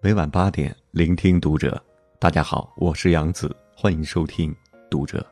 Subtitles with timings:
[0.00, 1.84] 每晚八点，聆听读者。
[2.20, 4.54] 大家好，我是杨子，欢迎收听
[4.88, 5.26] 读者。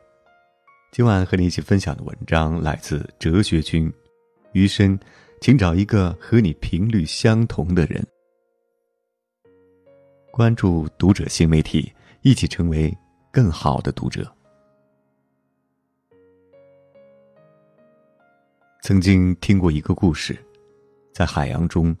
[0.91, 3.89] 今晚和你一起分享的文章来自哲学君。
[4.51, 4.99] 余生，
[5.39, 8.05] 请找一个和你频率相同的人。
[10.31, 11.89] 关注读者新媒体，
[12.21, 12.93] 一起成为
[13.31, 14.29] 更好的读者。
[18.81, 20.37] 曾经听过一个故事，
[21.13, 21.95] 在海洋中。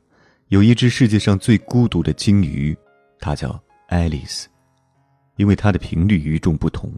[0.49, 2.77] 有一只世界上最孤独的鲸鱼，
[3.19, 4.47] 它叫爱丽丝，
[5.35, 6.89] 因为它的频率与众不同，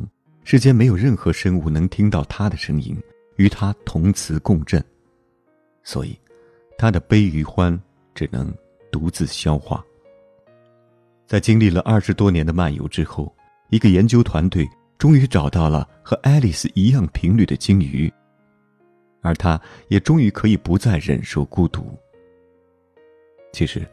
[0.44, 2.96] 世间没有任何生物能听到它的声音，
[3.38, 4.84] 与它同磁共振，
[5.82, 6.16] 所以，
[6.78, 7.76] 它的悲与欢
[8.14, 8.54] 只能
[8.92, 9.84] 独自消化。
[11.26, 13.36] 在经历了二十多年的漫游之后，
[13.72, 14.70] 一个研究团队
[15.00, 18.14] 终于找到了和爱丽丝一样频率的鲸鱼，
[19.22, 21.98] 而它也终于可以不再忍受孤独。
[23.52, 23.86] 其实，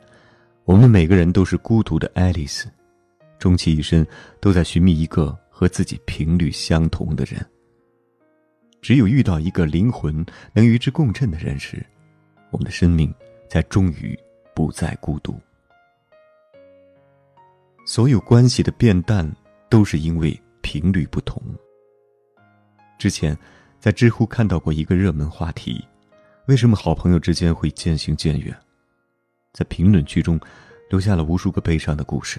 [0.64, 2.68] 我们每个人都是孤独的爱丽丝，
[3.38, 4.06] 终其一生
[4.40, 7.44] 都在寻觅一个和自己频率相同的人。
[8.82, 11.84] 只有遇到一个灵魂能与之共振的人时，
[12.50, 13.12] 我们的生命
[13.48, 14.16] 才终于
[14.54, 15.38] 不再孤独。
[17.84, 19.28] 所有关系的变淡，
[19.68, 21.42] 都是因为频率不同。
[22.98, 23.36] 之前，
[23.80, 25.84] 在知乎看到过一个热门话题：
[26.46, 28.56] 为什么好朋友之间会渐行渐远？
[29.56, 30.38] 在评论区中，
[30.90, 32.38] 留下了无数个悲伤的故事。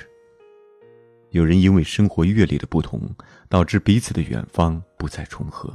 [1.31, 3.01] 有人因为生活阅历的不同，
[3.49, 5.67] 导致彼此的远方不再重合；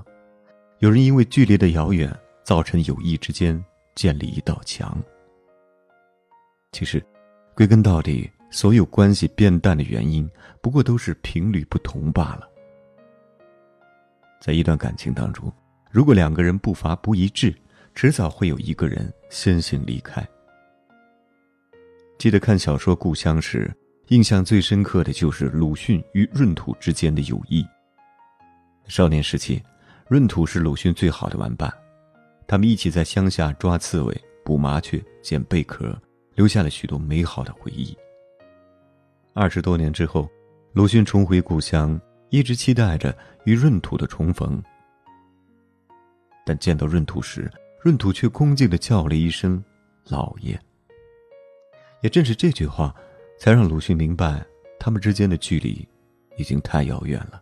[0.78, 3.60] 有人因为距离的遥远，造成友谊之间
[3.96, 4.96] 建立一道墙。
[6.70, 7.04] 其实，
[7.56, 12.48] 归根到底，所有关系变淡的原因，不过都是频率不同罢了。
[14.40, 15.52] 在一段感情当中，
[15.90, 17.52] 如果两个人步伐不一致，
[17.96, 20.24] 迟早会有一个人先行离开。
[22.22, 23.68] 记得看小说《故乡》时，
[24.10, 27.66] 印象最深刻的就是鲁迅与闰土之间的友谊。
[28.86, 29.60] 少年时期，
[30.08, 31.68] 闰土是鲁迅最好的玩伴，
[32.46, 36.00] 他们一起在乡下抓刺猬、捕麻雀、捡贝壳，
[36.36, 37.92] 留下了许多美好的回忆。
[39.34, 40.30] 二十多年之后，
[40.74, 42.00] 鲁迅重回故乡，
[42.30, 43.12] 一直期待着
[43.46, 44.62] 与闰土的重逢。
[46.46, 47.50] 但见到闰土时，
[47.84, 49.60] 闰土却恭敬地叫了一声
[50.06, 50.56] “老爷”。
[52.02, 52.94] 也正是这句话，
[53.38, 54.44] 才让鲁迅明白，
[54.78, 55.86] 他们之间的距离
[56.36, 57.40] 已经太遥远了。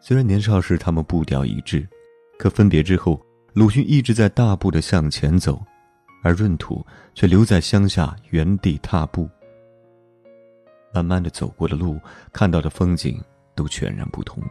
[0.00, 1.86] 虽然年少时他们步调一致，
[2.38, 3.20] 可分别之后，
[3.52, 5.62] 鲁迅一直在大步的向前走，
[6.22, 9.28] 而闰土却留在乡下原地踏步。
[10.92, 12.00] 慢慢的走过的路，
[12.32, 13.22] 看到的风景
[13.54, 14.42] 都全然不同。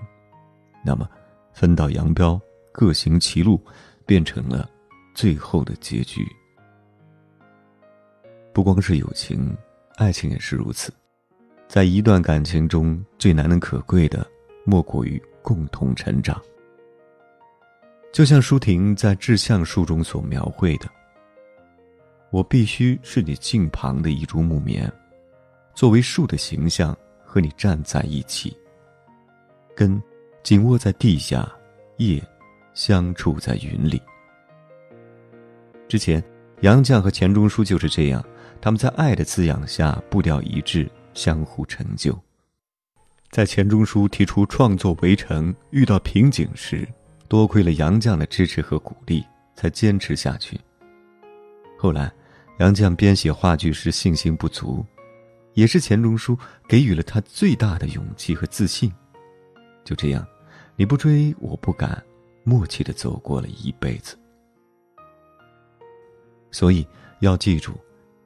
[0.86, 1.10] 那么，
[1.54, 2.40] 分道扬镳，
[2.72, 3.60] 各行其路，
[4.06, 4.70] 变成了
[5.16, 6.28] 最后的结局。
[8.54, 9.58] 不光是友情，
[9.96, 10.94] 爱情也是如此。
[11.68, 14.26] 在一段感情中最难能可贵的，
[14.64, 16.40] 莫过于共同成长。
[18.12, 20.88] 就像舒婷在《致橡树》中所描绘的
[22.30, 24.92] ：“我必须是你近旁的一株木棉，
[25.74, 28.56] 作为树的形象和你站在一起，
[29.76, 30.00] 根
[30.44, 31.52] 紧握在地下，
[31.98, 32.22] 叶
[32.76, 34.00] 相触在云里。”
[35.90, 36.24] 之前，
[36.62, 38.24] 杨绛和钱钟书就是这样。
[38.64, 42.18] 他们在爱的滋养下步调一致，相互成就。
[43.30, 46.88] 在钱钟书提出创作围城遇到瓶颈时，
[47.28, 49.22] 多亏了杨绛的支持和鼓励，
[49.54, 50.58] 才坚持下去。
[51.78, 52.10] 后来，
[52.60, 54.86] 杨绛编写话剧时信心不足，
[55.56, 58.90] 也是钱钟书给予了他最大的勇气和自信。
[59.84, 60.26] 就这样，
[60.78, 62.02] 你不追我不赶，
[62.46, 64.18] 默契的走过了一辈子。
[66.50, 66.88] 所以
[67.20, 67.74] 要记住。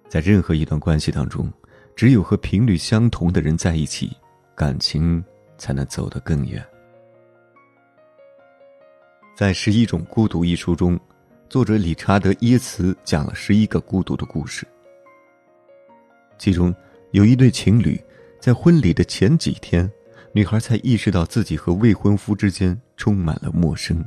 [0.09, 1.51] 在任何一段关系当中，
[1.95, 4.15] 只有和频率相同的人在一起，
[4.55, 5.23] 感情
[5.57, 6.65] 才能走得更远。
[9.35, 10.99] 在《十一种孤独》一书中，
[11.49, 14.65] 作者理查德·耶茨讲了十一个孤独的故事。
[16.37, 16.73] 其中
[17.11, 17.99] 有一对情侣，
[18.39, 19.91] 在婚礼的前几天，
[20.31, 24.03] 女孩才意识到自己和未婚夫之间充满了陌生。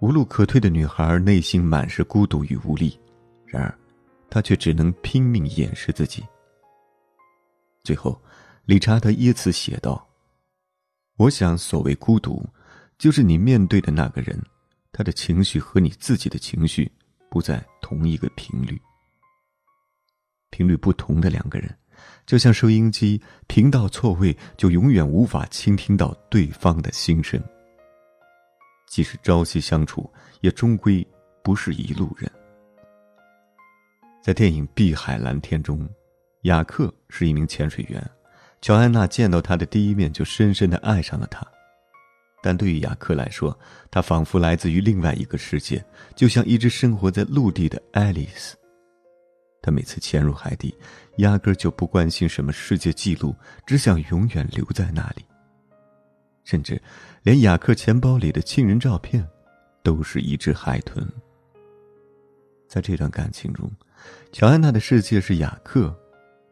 [0.00, 2.98] 无路可退的女孩内心满是孤独与无力，
[3.46, 3.78] 然而。
[4.30, 6.24] 他却只能拼命掩饰自己。
[7.82, 8.20] 最后，
[8.64, 10.08] 理查德·耶茨写道
[11.16, 12.42] ：“我想，所谓孤独，
[12.98, 14.42] 就是你面对的那个人，
[14.90, 16.90] 他的情绪和你自己的情绪
[17.30, 18.80] 不在同一个频率。
[20.50, 21.76] 频率不同的两个人，
[22.26, 27.42] 就像收音机频道错位，就永远无法倾听到对方的心声。
[28.88, 30.10] 即使朝夕相处，
[30.40, 31.06] 也终归
[31.42, 32.30] 不是一路人。”
[34.24, 35.86] 在电影《碧海蓝天》中，
[36.44, 38.02] 雅克是一名潜水员，
[38.62, 41.46] 乔安娜见到他的第一面就深深的爱上了他。
[42.42, 43.54] 但对于雅克来说，
[43.90, 45.84] 他仿佛来自于另外一个世界，
[46.16, 48.56] 就像一只生活在陆地的爱丽丝。
[49.60, 50.74] 他每次潜入海底，
[51.18, 53.36] 压根就不关心什么世界纪录，
[53.66, 55.22] 只想永远留在那里。
[56.44, 56.80] 甚至，
[57.22, 59.22] 连雅克钱包里的亲人照片，
[59.82, 61.06] 都是一只海豚。
[62.66, 63.70] 在这段感情中，
[64.32, 65.94] 乔安娜的世界是雅克，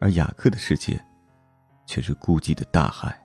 [0.00, 1.02] 而雅克的世界，
[1.86, 3.18] 却是孤寂的大海。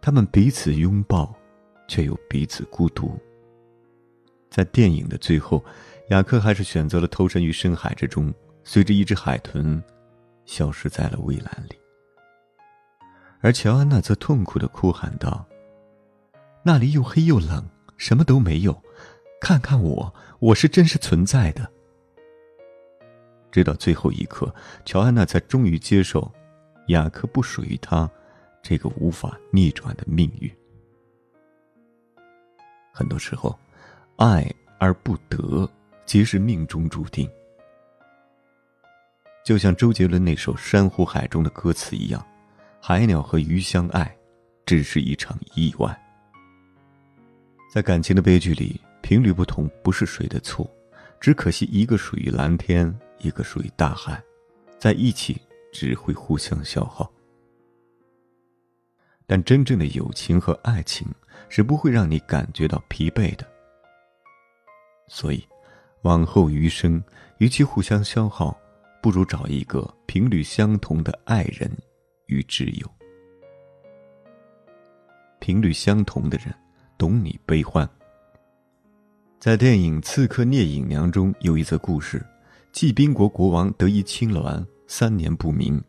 [0.00, 1.34] 他们彼此拥抱，
[1.86, 3.18] 却又彼此孤独。
[4.50, 5.64] 在电影的最后，
[6.08, 8.32] 雅克还是选择了投身于深海之中，
[8.64, 9.80] 随着一只海豚，
[10.44, 11.78] 消失在了蔚蓝里。
[13.40, 15.46] 而乔安娜则痛苦的哭喊道
[16.64, 17.64] ：“那里又黑又冷，
[17.96, 18.82] 什么都没有。
[19.40, 21.70] 看看我，我是真实存在的。”
[23.50, 24.54] 直到最后一刻，
[24.84, 26.30] 乔安娜才终于接受，
[26.88, 28.10] 雅克不属于她。
[28.62, 30.50] 这个无法逆转的命运，
[32.92, 33.58] 很多时候，
[34.16, 34.46] 爱
[34.78, 35.66] 而不得，
[36.04, 37.26] 皆是命中注定。
[39.42, 42.22] 就像周杰伦那首《珊瑚海》中的歌词一样，
[42.82, 44.14] 海鸟和鱼相爱，
[44.66, 45.98] 只是一场意外。
[47.72, 50.70] 在感情的悲剧里，频率不同不是谁的错，
[51.18, 54.22] 只可惜一个属于蓝天，一个属于大海，
[54.78, 55.40] 在一起
[55.72, 57.10] 只会互相消耗。
[59.26, 61.06] 但真正的友情和爱情
[61.48, 63.46] 是不会让你感觉到疲惫的。
[65.06, 65.46] 所以，
[66.02, 67.02] 往后余生，
[67.38, 68.58] 与其互相消耗，
[69.02, 71.70] 不如找一个频率相同的爱人
[72.26, 72.90] 与挚友。
[75.38, 76.54] 频率相同的人，
[76.98, 77.88] 懂你悲欢。
[79.38, 82.24] 在电影《刺客聂隐娘》中有一则故事：
[82.72, 85.82] 季宾国国王得一青鸾，三年不鸣。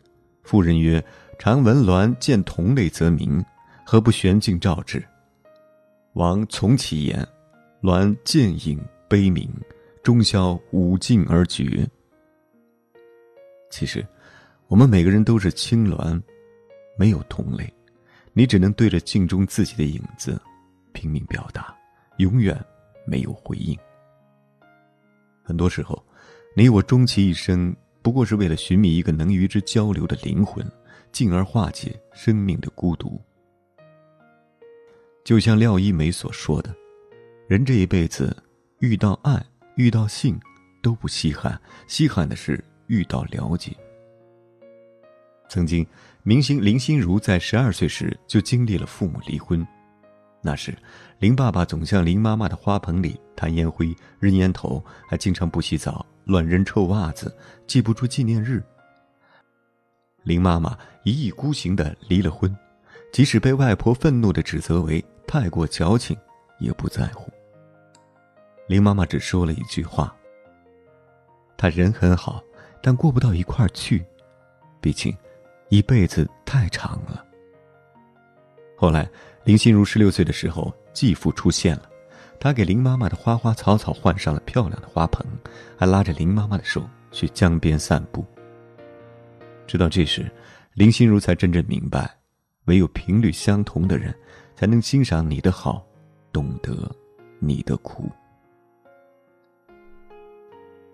[0.44, 1.04] 妇人曰。
[1.40, 3.44] 常闻鸾见同类则鸣，
[3.84, 5.04] 何不悬镜照之？
[6.14, 7.28] 王从其言，
[7.82, 8.80] 鸾见影
[9.10, 9.52] 悲鸣，
[10.04, 11.84] 终宵无尽而绝。
[13.72, 14.06] 其实，
[14.68, 16.22] 我们每个人都是青鸾，
[16.96, 17.74] 没有同类，
[18.34, 20.40] 你只能对着镜中自己的影子，
[20.94, 21.76] 拼命表达，
[22.18, 22.56] 永远
[23.04, 23.76] 没有回应。
[25.42, 26.06] 很多时候，
[26.56, 30.66] 你我终其一生，不过是为了寻觅一个能与之交流的灵魂。
[31.12, 33.22] 进而化解生命的孤独。
[35.26, 36.74] 就像廖一梅所说的
[37.50, 38.34] ：“人这一辈子，
[38.80, 39.46] 遇到爱、
[39.76, 40.40] 遇到性
[40.82, 43.76] 都不稀罕，稀罕的是遇到了解。”
[45.50, 45.86] 曾经，
[46.24, 49.68] 明星林心如在十二岁时就经历了父母离婚，
[50.42, 50.74] 那时，
[51.20, 57.36] 林爸爸总向林妈妈的花盆里弹烟灰、扔烟头，还经常不洗澡、乱扔臭袜子，
[57.68, 58.64] 记不住纪念日。
[60.24, 62.56] 林妈妈一意孤行的离了婚，
[63.12, 66.16] 即使被外婆愤怒的指责为太过矫情，
[66.60, 67.32] 也不在乎。
[68.68, 70.16] 林妈妈只说了一句话
[71.58, 72.42] ：“他人很好，
[72.82, 74.06] 但过不到一块儿去，
[74.80, 75.16] 毕竟，
[75.70, 77.26] 一辈子太长了。”
[78.78, 79.10] 后来，
[79.44, 81.90] 林心如十六岁的时候，继父出现了，
[82.44, 85.24] 他给林妈妈的花花草草换上了漂亮的花盆，
[85.78, 88.26] 还拉着林妈妈的手去江边散步。
[89.68, 90.26] 直到这时，
[90.74, 92.10] 林心如才真正明白，
[92.66, 94.12] 唯有频率相同的人，
[94.56, 95.86] 才能欣赏你的好，
[96.32, 96.92] 懂得
[97.38, 98.10] 你的苦。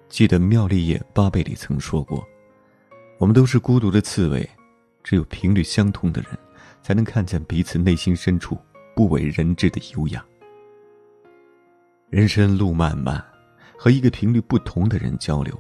[0.10, 2.22] 记得妙丽叶巴贝里曾说过
[3.20, 4.48] ：“我们都是孤独的刺猬，
[5.02, 6.38] 只有频率相同的人，
[6.84, 8.58] 才能看见彼此内心深处
[8.94, 10.22] 不为人知的优雅。”
[12.10, 13.22] 人生路漫漫，
[13.78, 15.54] 和一个频率不同的人交流，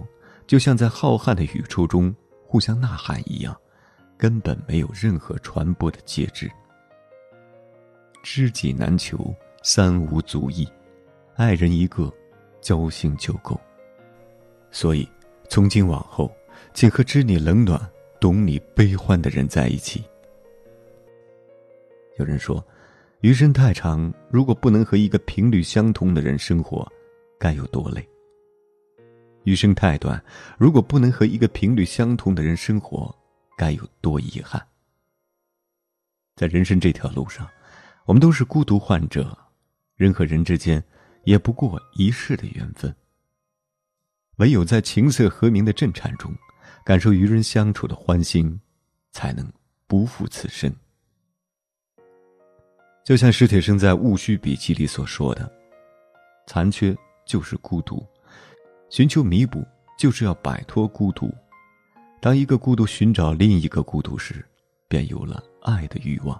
[0.47, 2.13] 就像在浩瀚的宇宙中。
[2.49, 3.53] 互相呐喊一样，
[4.17, 6.49] 根本没有任何传播的介质。
[8.23, 10.65] 知己难求，三无足矣，
[11.35, 12.09] 爱人一个，
[12.61, 13.59] 交心就够。
[14.71, 15.05] 所以，
[15.49, 16.33] 从今往后，
[16.73, 17.77] 请和知你冷暖、
[18.21, 20.05] 懂你悲欢的人在一起。
[22.15, 22.65] 有人说，
[23.21, 26.88] 余生太长，如果不能和一个频率相同的人生活，
[27.39, 28.07] 该有多累。
[29.43, 30.24] 余生太短，
[30.55, 33.13] 如果不能和一个频率相同的人生活，
[33.57, 34.63] 该有多遗憾。
[36.36, 37.50] 在人生这条路上，
[38.05, 39.36] 我们都是孤独患者，
[39.95, 40.83] 人和人之间
[41.24, 42.95] 也不过一世的缘分。
[44.36, 46.31] 唯有在琴瑟和鸣的震颤中，
[46.86, 48.62] 感受与人相处的欢欣，
[49.12, 49.51] 才能
[49.88, 50.71] 不负此生。
[53.07, 55.49] 就像史铁生在《戊戌笔记》里所说的
[56.45, 56.93] ：“残缺
[57.25, 58.05] 就是孤独。”
[58.91, 59.65] 寻求弥补，
[59.97, 61.33] 就是要摆脱孤独。
[62.19, 64.45] 当一个孤独寻找另一个孤独时，
[64.89, 66.37] 便有了爱的欲望。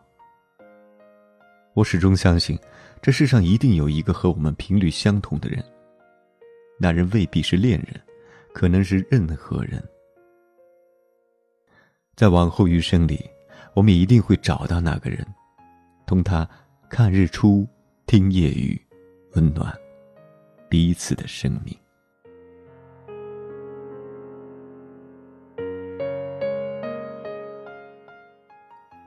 [1.74, 2.60] 我始终相信，
[3.02, 5.64] 这世上一定有一个和我们频率相同的人。
[6.78, 7.98] 那人未必是恋人，
[8.54, 9.82] 可能是任何人。
[12.14, 13.24] 在往后余生里，
[13.74, 15.26] 我们一定会找到那个人，
[16.08, 16.50] 同他
[16.90, 17.68] 看日出，
[18.06, 18.82] 听夜雨，
[19.34, 19.72] 温暖
[20.70, 21.78] 彼此的生命。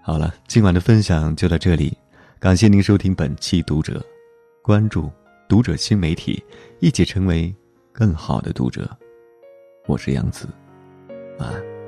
[0.02, 1.96] 好了，今晚的分享就到这里，
[2.38, 3.94] 感谢您收听本期《读者》，
[4.62, 5.04] 关注
[5.48, 6.44] 《读者》新媒体，
[6.80, 7.54] 一起成为
[7.92, 8.86] 更好的读者。
[9.86, 10.46] 我是杨子，
[11.38, 11.79] 晚安。